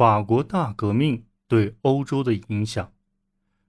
[0.00, 2.90] 法国大革命对欧洲的影响。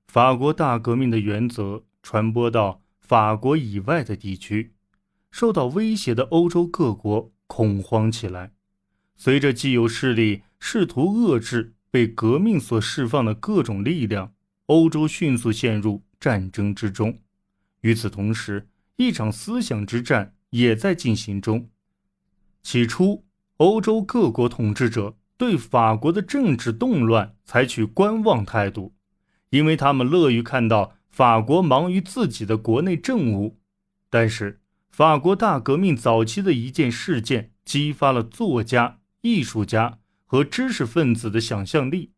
[0.07, 4.71] 法国大革命的原则传播到法国以外的地区，
[5.29, 8.53] 受到威胁的欧洲各国恐慌起来。
[9.17, 14.33] 随着既有势力试图遏制被革命所释放的各种力量，
[14.67, 17.19] 欧洲迅速陷入战争之中。
[17.81, 21.69] 与此同时，一场思想之战也在进行中。
[22.63, 23.25] 起初，
[23.57, 28.93] 欧洲各国统治者对法国的政治动乱采取观望态度，
[29.49, 33.57] 因为他们乐于看到法国忙于自己的国内政务。
[34.07, 34.61] 但是，
[34.91, 39.97] 法国大革命早期的一件事件激发了作家、艺术家
[40.27, 42.11] 和知识分子的想象力，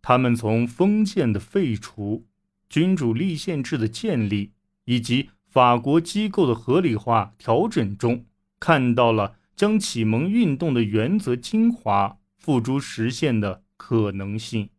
[0.00, 2.26] 他们从封建的废除、
[2.68, 4.52] 君主立宪制的建立
[4.84, 8.24] 以及法国机构的合理化调整中，
[8.60, 14.70] 看到了将启蒙运动的原则精华付诸实现的可能性。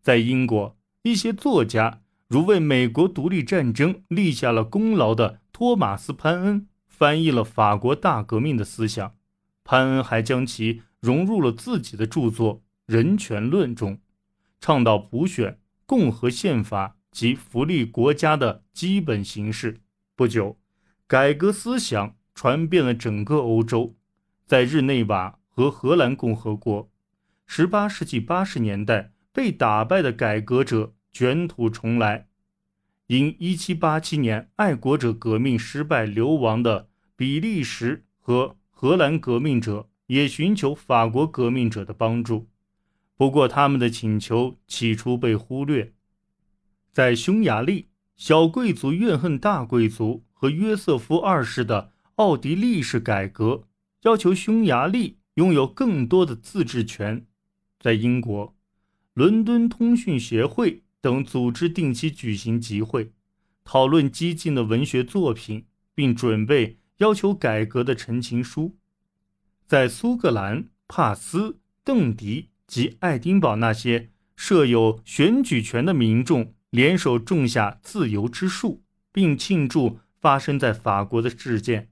[0.00, 9.14] 在英国，一些作家如为美国独立战争立下了功劳的托马斯·潘恩，翻译了法国大革命的思想。
[9.62, 14.00] 潘恩还将其融入了自己的著作《人权论》中，
[14.58, 19.82] 倡导普选、共和宪法及福利国家的基本形式。
[20.14, 20.58] 不久，
[21.06, 23.94] 改革思想传遍了整个欧洲。
[24.46, 26.90] 在日内瓦和荷兰共和国
[27.48, 32.28] ，18世纪80年代被打败的改革者卷土重来。
[33.06, 42.48] 因1787年爱国者革命失败流亡的比利时和荷兰革命者也寻求法国革命者的帮助，
[43.16, 45.94] 不过他们的请求起初被忽略。
[46.92, 47.88] 在匈牙利。
[48.14, 53.64] 小贵族怨恨大贵族和约瑟夫二世的奥地利式改革，
[54.04, 57.24] 要求匈牙利拥有更多的自治权。
[57.80, 58.54] 在英国，
[59.14, 63.12] 伦敦通讯协会等组织定期举行集会，
[63.64, 65.64] 讨论激进的文学作品，
[65.94, 68.76] 并准备要求改革的陈情书。
[69.66, 76.52] 在苏格兰，帕斯、邓迪及爱丁堡那些设有选举权的民众。
[76.70, 81.88] 联手种下自由之树，并庆祝发生在法国的事件，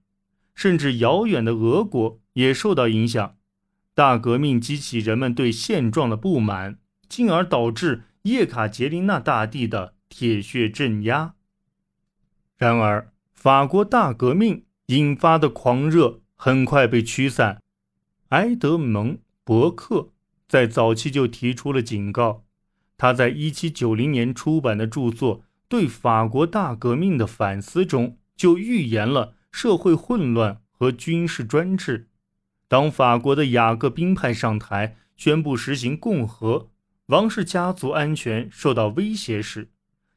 [0.55, 3.37] 甚至遥远的俄国也受到影响。
[3.95, 6.79] 大革命激起人们对现状的不满，
[7.09, 11.35] 进而导致叶卡捷琳娜大帝的铁血镇压。
[12.57, 17.61] 然而，法国大革命引发的狂热很快被驱散。
[18.31, 20.11] 埃德蒙·伯克
[20.49, 22.45] 在早期就提出了警告。
[22.97, 32.09] 他在1790年出版的著作《对法国大革命的反思》中，就预言了社会混乱和军事专制。
[32.67, 36.73] 当法国的雅各宾派上台，宣布实行共和，
[37.07, 39.71] 王室家族安全受到威胁时，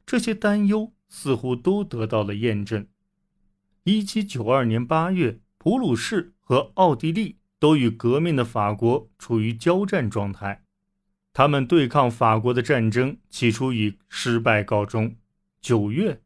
[0.04, 2.84] 这些担忧似乎都得到了验证。
[3.84, 10.64] 1792年8月，普鲁士和奥地利都与革命的法国处于交战状态。
[11.32, 15.14] 他们对抗法国的战争起初以失败告终。
[15.60, 16.20] 九月，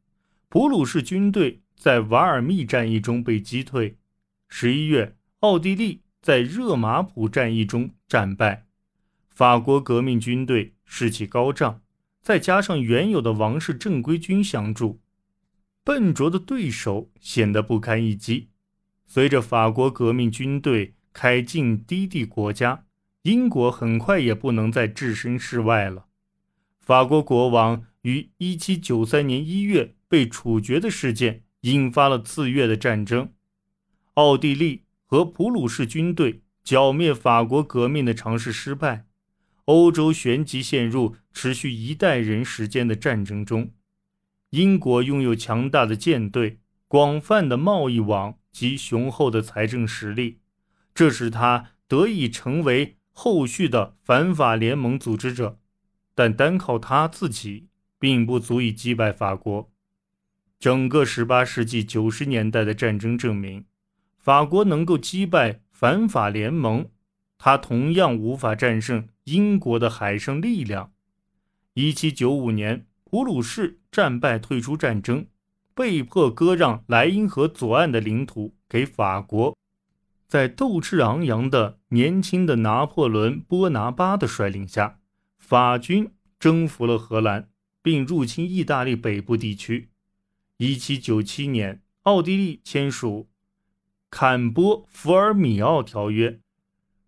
[0.48, 3.96] 普鲁士军队在瓦尔密战役中被击退；
[4.48, 8.66] 十一月，奥地利在热马普战役中战败。
[9.28, 11.82] 法国革命军队士气高涨，
[12.22, 15.00] 再加上原有的王室正规军相助，
[15.82, 18.50] 笨拙的对手显得不堪一击。
[19.04, 22.84] 随着法国革命军队开进低地国家。
[23.22, 26.06] 英国很快也不能再置身事外了。
[26.78, 33.32] 法国国王于1793年1月被处决的事件引发了次月的战争。
[34.14, 39.06] 奥地利和普鲁士军队剿灭法国革命的尝试失败，
[39.64, 43.72] 欧洲旋即陷入持续一代人时间的战争中。
[44.50, 50.38] 英国拥有强大的舰队、广泛的贸易网及雄厚的财政实力，
[50.94, 52.98] 这使他得以成为。
[53.14, 55.58] 后续的反法联盟组织者，
[56.14, 57.68] 但单靠他自己
[57.98, 59.70] 并不足以击败法国。
[60.62, 63.64] 整个18世纪90年代的战争证明，
[64.16, 66.88] 法国能够击败反法联盟，
[67.36, 70.92] 他同样无法战胜英国的海上力量。
[71.74, 75.26] 1795年，普鲁士战败退出战争，
[75.74, 79.58] 被迫割让莱茵河左岸的领土给法国。
[80.28, 85.00] 在斗志昂扬的年轻的拿破仑·波拿巴的率领下，
[85.40, 86.08] 法军
[86.38, 87.48] 征服了荷兰，
[87.82, 89.88] 并入侵意大利北部地区。
[90.62, 93.26] 1797年，奥地利签署
[94.10, 96.30] 《坎波福尔米奥条约》，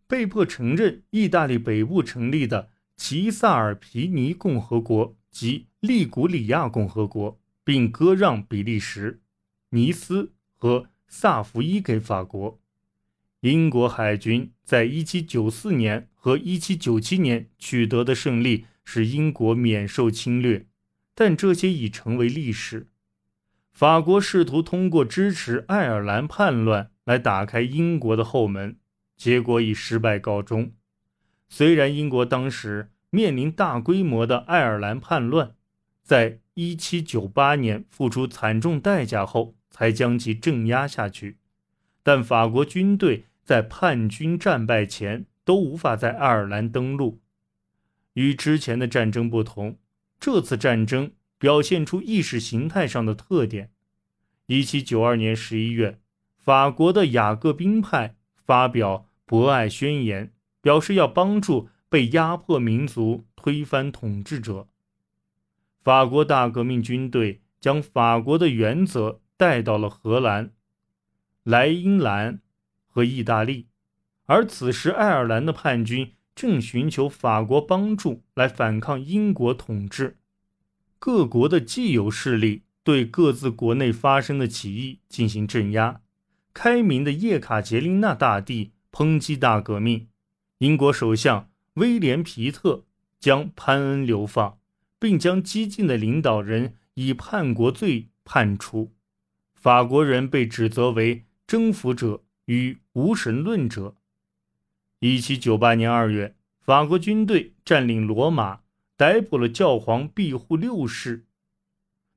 [0.08, 9.20] 被迫承认意大利北部成立的齐萨尔皮尼共和国及利古里亚共和国，并割让比利时、
[9.70, 12.60] 尼斯和萨伏伊给法国。
[13.42, 20.66] 英国海军在1794年和1797年取得的胜利使英国免受侵略，
[21.14, 22.88] 但这些已成为历史。
[23.74, 28.78] 法国试图通过支持爱尔兰叛乱来打开英国的后门，
[29.16, 30.72] 结果以失败告终。
[31.48, 35.54] 虽然英国当时面临大规模的爱尔兰叛乱，
[36.02, 41.38] 在1798年付出惨重代价后才将其镇压下去，
[42.02, 43.26] 但法国军队。
[43.44, 47.20] 在叛军战败前都无法在爱尔兰登陆。
[48.14, 49.76] 与之前的战争不同，
[50.18, 51.12] 这次战争
[51.44, 53.70] 表现出意识形态上的特点。
[54.46, 56.00] 1792年11月，
[56.38, 60.32] 法国的雅各宾派发表博爱宣言，
[60.62, 64.68] 表示要帮助被压迫民族推翻统治者。
[65.82, 70.50] 法国大革命军队将法国的原则带到了荷兰、
[71.42, 72.40] 莱茵兰。
[72.88, 73.66] 和意大利，
[74.24, 80.16] 而此时爱尔兰的叛军正寻求法国帮助来反抗英国统治。
[80.98, 86.00] 各国的既有势力对各自国内发生的起义进行镇压。
[86.52, 90.08] 开明的叶卡捷琳娜大帝抨击大革命，
[90.58, 92.84] 英国首相威廉皮特
[93.18, 94.58] 将潘恩流放，
[94.98, 98.92] 并将激进的领导人以叛国罪判处。
[99.54, 102.22] 法国人被指责为征服者。
[102.46, 103.96] 与无神论者。
[104.98, 108.60] 一七九八年二月，法国军队占领罗马，
[108.96, 111.24] 逮捕了教皇庇护六世，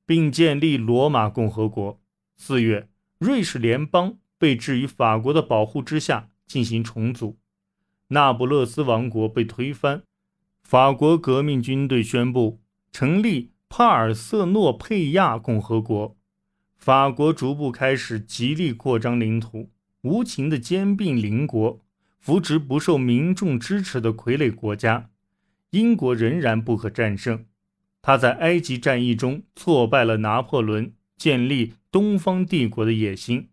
[0.06, 2.00] 并建立罗马共和国。
[2.36, 2.88] 四月，
[3.18, 7.36] 瑞士联邦被置于法国的保护之下进行重组，
[8.08, 10.02] 那不勒斯王国被推翻。
[10.62, 12.60] 法国革命军队宣布
[12.92, 16.16] 成立帕尔瑟诺佩亚共和国。
[16.76, 19.70] 法国逐步开始极力扩张领土。
[20.02, 21.80] 无情的兼并邻国，
[22.20, 25.10] 扶植不受民众支持的傀儡国家。
[25.70, 27.46] 英国仍然不可战胜。
[28.00, 33.50] 他在埃及战役中挫败了拿破仑建立东方帝国的野心。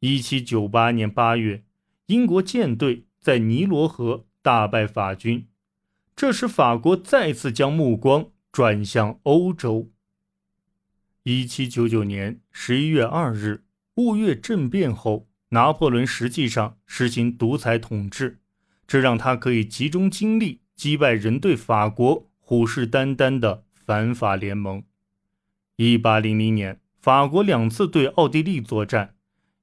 [0.00, 1.64] 一七九八年八月，
[2.06, 5.48] 英国舰队在尼罗河大败法军，
[6.14, 9.90] 这使法国再次将目光转向欧洲。
[11.22, 13.64] 一七九九年十一月二日，
[13.94, 15.28] 雾月政变后。
[15.50, 18.40] 拿破仑实际上实行独裁统治，
[18.84, 24.84] 这让他可以集中精力击败人对法国虎视眈眈的反法联盟。
[25.76, 29.14] 一八零零年，法国两次对奥地利作战，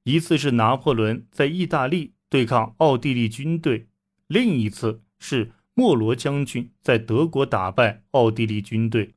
[0.02, 3.86] 一次是拿破仑在意大利对抗奥地利军队，
[4.26, 9.14] 另一次是莫罗将军在德国打败奥地利军队。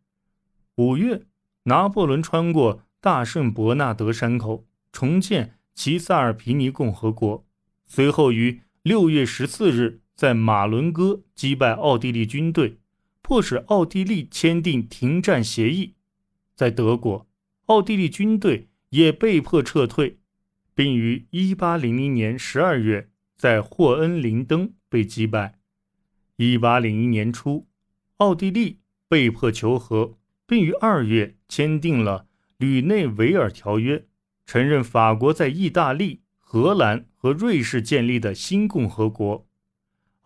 [0.76, 1.26] 五月，
[1.64, 5.56] 拿破仑穿过大圣伯纳德山口，重建。
[5.78, 7.46] 齐萨尔皮尼共和国
[7.86, 12.80] 随后于六月十四日在马伦哥击败奥地利军队，
[13.22, 15.94] 迫使奥地利签订停战协议。
[16.56, 17.28] 在德国，
[17.68, 20.18] 奥地利军队也被迫撤退，
[20.74, 25.60] 并于一八零零年十二月在霍恩林登被击败。
[26.38, 27.68] 一八零一年初，
[28.18, 32.26] 奥地利被迫求和，并于二月签订了
[32.58, 34.08] 吕内维尔条约。
[34.48, 39.47] 承认法国在意大利、荷兰和瑞士建立的新共和国。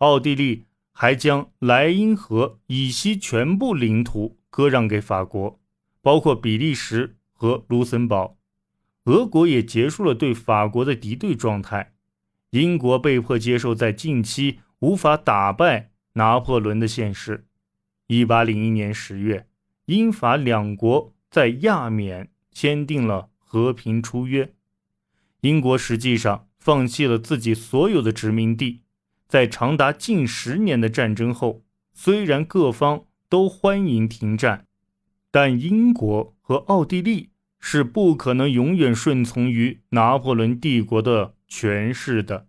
[0.02, 5.60] 奥地利还将莱茵河以西全部领土割让给法国，
[6.00, 8.36] 包括比利时和卢森堡。
[9.04, 11.92] 俄国也结束了对法国的敌对状态。
[12.50, 17.46] 英国被迫接受在近期无法打败拿破仑的现实。
[18.08, 19.46] 一八零一年十月，
[19.86, 23.30] 英法两国在亚缅签订了。
[23.52, 24.54] 和平出约，
[25.42, 28.81] 英国实际上放弃了自己所有的殖民地。
[29.32, 34.66] 在长达近十年的战争后，虽然各方都欢迎停战，
[35.30, 42.46] 但英国和奥地利是不可能永远顺从于拿破仑帝国的权势的。